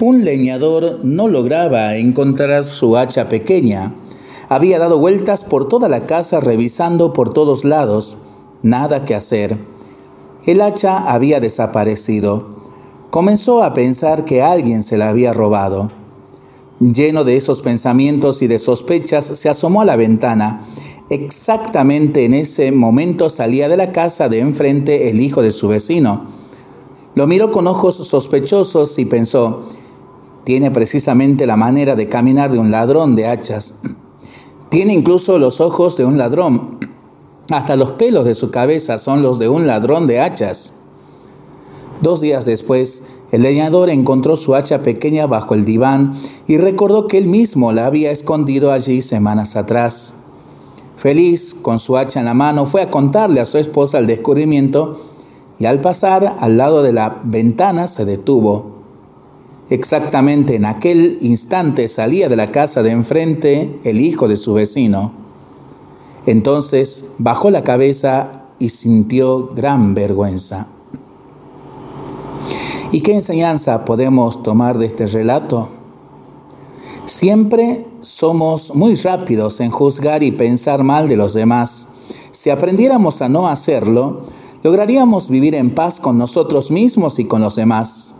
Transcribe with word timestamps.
Un 0.00 0.24
leñador 0.24 1.00
no 1.02 1.26
lograba 1.26 1.96
encontrar 1.96 2.62
su 2.62 2.96
hacha 2.96 3.28
pequeña. 3.28 3.94
Había 4.48 4.78
dado 4.78 5.00
vueltas 5.00 5.42
por 5.42 5.66
toda 5.66 5.88
la 5.88 6.06
casa 6.06 6.38
revisando 6.38 7.12
por 7.12 7.32
todos 7.32 7.64
lados. 7.64 8.16
Nada 8.62 9.04
que 9.04 9.16
hacer. 9.16 9.58
El 10.46 10.60
hacha 10.60 10.98
había 10.98 11.40
desaparecido. 11.40 12.46
Comenzó 13.10 13.64
a 13.64 13.74
pensar 13.74 14.24
que 14.24 14.40
alguien 14.40 14.84
se 14.84 14.98
la 14.98 15.08
había 15.08 15.32
robado. 15.32 15.90
Lleno 16.78 17.24
de 17.24 17.36
esos 17.36 17.60
pensamientos 17.60 18.40
y 18.40 18.46
de 18.46 18.60
sospechas, 18.60 19.24
se 19.24 19.48
asomó 19.48 19.80
a 19.80 19.84
la 19.84 19.96
ventana. 19.96 20.60
Exactamente 21.10 22.24
en 22.24 22.34
ese 22.34 22.70
momento 22.70 23.30
salía 23.30 23.68
de 23.68 23.76
la 23.76 23.90
casa 23.90 24.28
de 24.28 24.38
enfrente 24.38 25.10
el 25.10 25.20
hijo 25.20 25.42
de 25.42 25.50
su 25.50 25.66
vecino. 25.66 26.26
Lo 27.16 27.26
miró 27.26 27.50
con 27.50 27.66
ojos 27.66 27.96
sospechosos 27.96 28.96
y 29.00 29.04
pensó, 29.04 29.64
tiene 30.48 30.70
precisamente 30.70 31.46
la 31.46 31.58
manera 31.58 31.94
de 31.94 32.08
caminar 32.08 32.50
de 32.50 32.58
un 32.58 32.70
ladrón 32.70 33.16
de 33.16 33.26
hachas. 33.26 33.80
Tiene 34.70 34.94
incluso 34.94 35.38
los 35.38 35.60
ojos 35.60 35.98
de 35.98 36.06
un 36.06 36.16
ladrón. 36.16 36.78
Hasta 37.50 37.76
los 37.76 37.90
pelos 37.90 38.24
de 38.24 38.34
su 38.34 38.50
cabeza 38.50 38.96
son 38.96 39.20
los 39.20 39.38
de 39.38 39.50
un 39.50 39.66
ladrón 39.66 40.06
de 40.06 40.20
hachas. 40.20 40.76
Dos 42.00 42.22
días 42.22 42.46
después, 42.46 43.02
el 43.30 43.42
leñador 43.42 43.90
encontró 43.90 44.36
su 44.36 44.54
hacha 44.54 44.80
pequeña 44.80 45.26
bajo 45.26 45.52
el 45.52 45.66
diván 45.66 46.14
y 46.46 46.56
recordó 46.56 47.08
que 47.08 47.18
él 47.18 47.26
mismo 47.26 47.72
la 47.72 47.84
había 47.84 48.10
escondido 48.10 48.72
allí 48.72 49.02
semanas 49.02 49.54
atrás. 49.54 50.14
Feliz, 50.96 51.52
con 51.60 51.78
su 51.78 51.98
hacha 51.98 52.20
en 52.20 52.24
la 52.24 52.32
mano, 52.32 52.64
fue 52.64 52.80
a 52.80 52.90
contarle 52.90 53.42
a 53.42 53.44
su 53.44 53.58
esposa 53.58 53.98
el 53.98 54.06
descubrimiento 54.06 54.98
y 55.58 55.66
al 55.66 55.82
pasar 55.82 56.36
al 56.40 56.56
lado 56.56 56.82
de 56.82 56.94
la 56.94 57.20
ventana 57.22 57.86
se 57.86 58.06
detuvo. 58.06 58.77
Exactamente 59.70 60.54
en 60.54 60.64
aquel 60.64 61.18
instante 61.20 61.88
salía 61.88 62.28
de 62.28 62.36
la 62.36 62.50
casa 62.50 62.82
de 62.82 62.90
enfrente 62.90 63.78
el 63.84 64.00
hijo 64.00 64.26
de 64.26 64.38
su 64.38 64.54
vecino. 64.54 65.12
Entonces 66.24 67.10
bajó 67.18 67.50
la 67.50 67.64
cabeza 67.64 68.44
y 68.58 68.70
sintió 68.70 69.48
gran 69.48 69.94
vergüenza. 69.94 70.68
¿Y 72.92 73.02
qué 73.02 73.14
enseñanza 73.14 73.84
podemos 73.84 74.42
tomar 74.42 74.78
de 74.78 74.86
este 74.86 75.06
relato? 75.06 75.68
Siempre 77.04 77.86
somos 78.00 78.74
muy 78.74 78.94
rápidos 78.94 79.60
en 79.60 79.70
juzgar 79.70 80.22
y 80.22 80.32
pensar 80.32 80.82
mal 80.82 81.08
de 81.08 81.16
los 81.16 81.34
demás. 81.34 81.94
Si 82.30 82.48
aprendiéramos 82.48 83.20
a 83.20 83.28
no 83.28 83.48
hacerlo, 83.48 84.22
lograríamos 84.62 85.28
vivir 85.28 85.54
en 85.54 85.74
paz 85.74 86.00
con 86.00 86.16
nosotros 86.16 86.70
mismos 86.70 87.18
y 87.18 87.26
con 87.26 87.42
los 87.42 87.56
demás. 87.56 88.17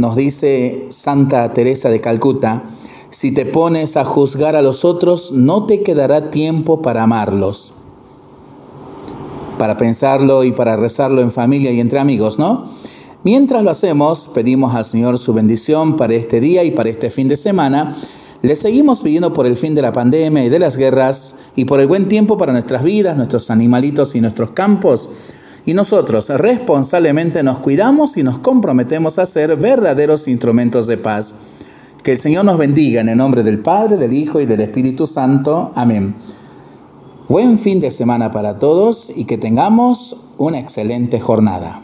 Nos 0.00 0.16
dice 0.16 0.86
Santa 0.88 1.50
Teresa 1.50 1.90
de 1.90 2.00
Calcuta, 2.00 2.62
si 3.10 3.32
te 3.32 3.44
pones 3.44 3.98
a 3.98 4.04
juzgar 4.06 4.56
a 4.56 4.62
los 4.62 4.86
otros, 4.86 5.30
no 5.30 5.64
te 5.64 5.82
quedará 5.82 6.30
tiempo 6.30 6.80
para 6.80 7.02
amarlos. 7.02 7.74
Para 9.58 9.76
pensarlo 9.76 10.42
y 10.44 10.52
para 10.52 10.76
rezarlo 10.76 11.20
en 11.20 11.30
familia 11.30 11.70
y 11.70 11.80
entre 11.80 11.98
amigos, 11.98 12.38
¿no? 12.38 12.70
Mientras 13.24 13.62
lo 13.62 13.68
hacemos, 13.68 14.30
pedimos 14.32 14.74
al 14.74 14.86
Señor 14.86 15.18
su 15.18 15.34
bendición 15.34 15.98
para 15.98 16.14
este 16.14 16.40
día 16.40 16.64
y 16.64 16.70
para 16.70 16.88
este 16.88 17.10
fin 17.10 17.28
de 17.28 17.36
semana. 17.36 17.94
Le 18.40 18.56
seguimos 18.56 19.02
pidiendo 19.02 19.34
por 19.34 19.46
el 19.46 19.58
fin 19.58 19.74
de 19.74 19.82
la 19.82 19.92
pandemia 19.92 20.46
y 20.46 20.48
de 20.48 20.60
las 20.60 20.78
guerras 20.78 21.36
y 21.56 21.66
por 21.66 21.78
el 21.78 21.88
buen 21.88 22.08
tiempo 22.08 22.38
para 22.38 22.54
nuestras 22.54 22.82
vidas, 22.82 23.18
nuestros 23.18 23.50
animalitos 23.50 24.14
y 24.14 24.22
nuestros 24.22 24.52
campos 24.52 25.10
y 25.70 25.74
nosotros 25.74 26.28
responsablemente 26.30 27.44
nos 27.44 27.60
cuidamos 27.60 28.16
y 28.16 28.24
nos 28.24 28.40
comprometemos 28.40 29.20
a 29.20 29.26
ser 29.26 29.54
verdaderos 29.54 30.26
instrumentos 30.26 30.88
de 30.88 30.98
paz. 30.98 31.36
Que 32.02 32.10
el 32.10 32.18
Señor 32.18 32.44
nos 32.44 32.58
bendiga 32.58 33.00
en 33.02 33.08
el 33.08 33.16
nombre 33.16 33.44
del 33.44 33.60
Padre, 33.60 33.96
del 33.96 34.12
Hijo 34.12 34.40
y 34.40 34.46
del 34.46 34.62
Espíritu 34.62 35.06
Santo. 35.06 35.70
Amén. 35.76 36.16
Buen 37.28 37.56
fin 37.56 37.78
de 37.78 37.92
semana 37.92 38.32
para 38.32 38.56
todos 38.56 39.12
y 39.14 39.26
que 39.26 39.38
tengamos 39.38 40.16
una 40.38 40.58
excelente 40.58 41.20
jornada. 41.20 41.82